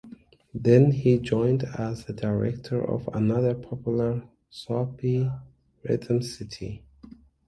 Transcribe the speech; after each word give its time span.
Then 0.55 0.89
he 0.89 1.19
joined 1.19 1.61
as 1.77 2.05
the 2.05 2.13
director 2.13 2.83
of 2.83 3.07
another 3.13 3.53
popular 3.53 4.23
soapie 4.49 5.29
"Rhythm 5.83 6.23
City". 6.23 6.83